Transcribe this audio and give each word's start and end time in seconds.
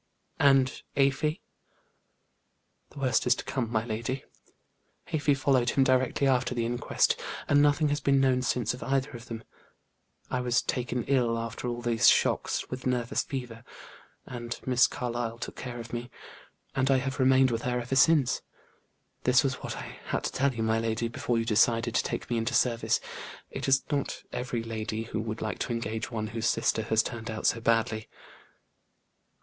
"And 0.39 0.81
Afy?" 0.97 1.43
"The 2.89 2.97
worst 2.97 3.27
is 3.27 3.35
to 3.35 3.45
come 3.45 3.71
my 3.71 3.85
lady. 3.85 4.23
Afy 5.13 5.35
followed 5.35 5.69
him 5.69 5.83
directly 5.83 6.25
after 6.25 6.55
the 6.55 6.65
inquest, 6.65 7.21
and 7.47 7.61
nothing 7.61 7.89
has 7.89 7.99
been 7.99 8.19
known 8.19 8.41
since 8.41 8.73
of 8.73 8.81
either 8.81 9.11
of 9.11 9.27
them. 9.27 9.43
I 10.27 10.41
was 10.41 10.63
taken 10.63 11.03
ill, 11.03 11.37
after 11.37 11.67
all 11.67 11.81
these 11.83 12.09
shocks, 12.09 12.67
with 12.71 12.87
nervous 12.87 13.21
fever, 13.21 13.63
and 14.25 14.59
Miss 14.65 14.87
Carlyle 14.87 15.37
took 15.37 15.55
care 15.55 15.79
of 15.79 15.93
me, 15.93 16.09
and 16.75 16.89
I 16.89 16.97
have 16.97 17.19
remained 17.19 17.51
with 17.51 17.61
her 17.61 17.79
ever 17.79 17.95
since. 17.95 18.41
This 19.23 19.43
was 19.43 19.61
what 19.61 19.77
I 19.77 19.99
had 20.05 20.23
to 20.23 20.31
tell 20.31 20.55
you, 20.55 20.63
my 20.63 20.79
lady, 20.79 21.09
before 21.09 21.37
you 21.37 21.45
decided 21.45 21.93
to 21.93 22.01
take 22.03 22.27
me 22.27 22.37
into 22.39 22.55
service; 22.55 22.99
it 23.51 23.67
is 23.67 23.83
not 23.91 24.23
every 24.33 24.63
lady 24.63 25.03
who 25.03 25.19
would 25.21 25.43
like 25.43 25.59
to 25.59 25.71
engage 25.71 26.09
one 26.09 26.25
whose 26.29 26.49
sister 26.49 26.81
has 26.81 27.03
turned 27.03 27.29
out 27.29 27.45
so 27.45 27.59
badly." 27.61 28.09